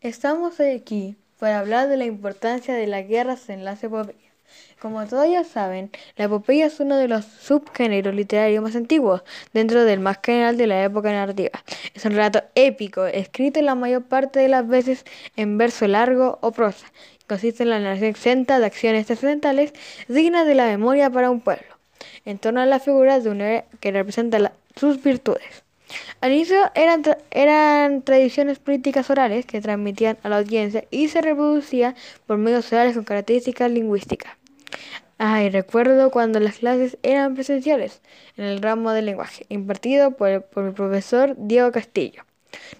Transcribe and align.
Estamos 0.00 0.60
hoy 0.60 0.68
aquí 0.68 1.16
para 1.40 1.58
hablar 1.58 1.88
de 1.88 1.96
la 1.96 2.04
importancia 2.04 2.72
de 2.72 2.86
las 2.86 3.08
guerras 3.08 3.48
en 3.48 3.64
las 3.64 3.82
epopeyas. 3.82 4.32
Como 4.80 5.04
todos 5.08 5.28
ya 5.28 5.42
saben, 5.42 5.90
la 6.14 6.26
epopeya 6.26 6.66
es 6.66 6.78
uno 6.78 6.96
de 6.96 7.08
los 7.08 7.24
subgéneros 7.24 8.14
literarios 8.14 8.62
más 8.62 8.76
antiguos 8.76 9.24
dentro 9.52 9.84
del 9.84 9.98
más 9.98 10.20
general 10.22 10.56
de 10.56 10.68
la 10.68 10.84
época 10.84 11.10
narrativa. 11.10 11.64
Es 11.94 12.04
un 12.04 12.12
relato 12.12 12.44
épico, 12.54 13.06
escrito 13.06 13.60
la 13.60 13.74
mayor 13.74 14.04
parte 14.04 14.38
de 14.38 14.46
las 14.46 14.68
veces 14.68 15.04
en 15.34 15.58
verso 15.58 15.88
largo 15.88 16.38
o 16.42 16.52
prosa. 16.52 16.86
Consiste 17.26 17.64
en 17.64 17.70
la 17.70 17.80
narración 17.80 18.10
exenta 18.10 18.60
de 18.60 18.66
acciones 18.66 19.06
trascendentales 19.06 19.72
dignas 20.06 20.46
de 20.46 20.54
la 20.54 20.66
memoria 20.66 21.10
para 21.10 21.28
un 21.28 21.40
pueblo, 21.40 21.76
en 22.24 22.38
torno 22.38 22.60
a 22.60 22.66
la 22.66 22.78
figura 22.78 23.18
de 23.18 23.30
un 23.30 23.40
héroe 23.40 23.64
que 23.80 23.90
representa 23.90 24.52
sus 24.76 25.02
virtudes. 25.02 25.67
Al 26.20 26.32
inicio 26.32 26.56
eran, 26.74 27.02
eran 27.30 28.02
tradiciones 28.02 28.58
políticas 28.58 29.10
orales 29.10 29.46
que 29.46 29.60
transmitían 29.60 30.18
a 30.22 30.28
la 30.28 30.38
audiencia 30.38 30.84
y 30.90 31.08
se 31.08 31.20
reproducía 31.20 31.94
por 32.26 32.38
medios 32.38 32.72
orales 32.72 32.94
con 32.94 33.04
características 33.04 33.70
lingüísticas. 33.70 34.32
Ay, 35.18 35.50
recuerdo 35.50 36.10
cuando 36.10 36.38
las 36.38 36.58
clases 36.58 36.96
eran 37.02 37.34
presenciales 37.34 38.02
en 38.36 38.44
el 38.44 38.62
ramo 38.62 38.92
del 38.92 39.06
lenguaje, 39.06 39.46
impartido 39.48 40.12
por 40.12 40.42
por 40.42 40.66
el 40.66 40.72
profesor 40.72 41.34
Diego 41.36 41.72
Castillo. 41.72 42.27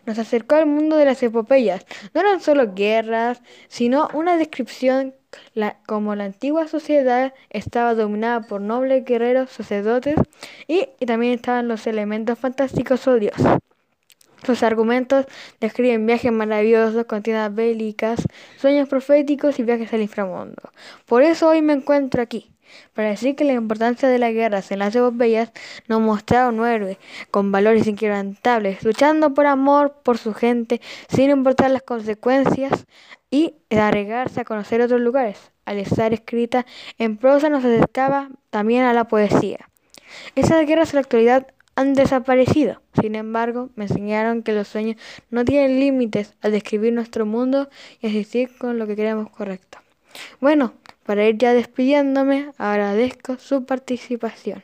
Nos 0.06 0.18
acercó 0.18 0.56
al 0.56 0.66
mundo 0.66 0.96
de 0.96 1.04
las 1.04 1.22
epopeyas. 1.22 1.86
No 2.14 2.20
eran 2.20 2.40
solo 2.40 2.74
guerras, 2.74 3.42
sino 3.68 4.08
una 4.14 4.36
descripción 4.36 5.14
como 5.86 6.14
la 6.14 6.24
antigua 6.24 6.68
sociedad 6.68 7.34
estaba 7.50 7.94
dominada 7.94 8.40
por 8.42 8.60
nobles 8.60 9.04
guerreros, 9.04 9.50
sacerdotes 9.50 10.16
y, 10.66 10.88
también 11.06 11.34
estaban 11.34 11.68
los 11.68 11.86
elementos 11.86 12.38
fantásticos 12.38 13.06
o 13.06 13.18
dioses. 13.18 13.46
Sus 14.44 14.62
argumentos 14.62 15.26
describen 15.60 16.06
viajes 16.06 16.30
maravillosos, 16.32 17.04
contiendas 17.06 17.54
bélicas, 17.54 18.22
sueños 18.56 18.88
proféticos 18.88 19.58
y 19.58 19.64
viajes 19.64 19.92
al 19.92 20.00
inframundo. 20.00 20.62
Por 21.06 21.22
eso 21.22 21.48
hoy 21.48 21.60
me 21.60 21.72
encuentro 21.72 22.22
aquí, 22.22 22.50
para 22.94 23.08
decir 23.10 23.36
que 23.36 23.44
la 23.44 23.52
importancia 23.52 24.08
de 24.08 24.18
las 24.18 24.32
guerras 24.32 24.70
en 24.70 24.80
las 24.80 24.94
epopeyas 24.94 25.52
nos 25.86 26.00
mostraba 26.00 26.50
un 26.50 26.96
con 27.30 27.52
valores 27.52 27.86
inquebrantables, 27.86 28.82
luchando 28.82 29.32
por 29.34 29.46
amor 29.46 29.96
por 30.02 30.18
su 30.18 30.34
gente, 30.34 30.80
sin 31.08 31.30
importar 31.30 31.70
las 31.70 31.82
consecuencias, 31.82 32.86
y 33.30 33.54
arriesgarse 33.70 34.40
a 34.40 34.44
conocer 34.44 34.80
otros 34.80 35.00
lugares. 35.00 35.52
Al 35.64 35.78
estar 35.78 36.12
escrita 36.12 36.66
en 36.98 37.16
prosa 37.16 37.48
nos 37.48 37.64
acercaba 37.64 38.30
también 38.50 38.84
a 38.84 38.92
la 38.92 39.04
poesía. 39.04 39.68
Esas 40.34 40.66
guerras 40.66 40.90
en 40.90 40.96
la 40.96 41.00
actualidad 41.02 41.46
han 41.76 41.94
desaparecido. 41.94 42.80
Sin 43.00 43.14
embargo, 43.14 43.70
me 43.76 43.84
enseñaron 43.84 44.42
que 44.42 44.52
los 44.52 44.68
sueños 44.68 44.96
no 45.30 45.44
tienen 45.44 45.78
límites 45.78 46.34
al 46.40 46.52
describir 46.52 46.92
nuestro 46.92 47.26
mundo 47.26 47.68
y 48.00 48.08
asistir 48.08 48.56
con 48.56 48.78
lo 48.78 48.86
que 48.86 48.96
queremos 48.96 49.30
correcto. 49.30 49.78
Bueno, 50.40 50.72
para 51.04 51.26
ir 51.26 51.38
ya 51.38 51.52
despidiéndome, 51.54 52.52
agradezco 52.58 53.36
su 53.38 53.64
participación. 53.64 54.62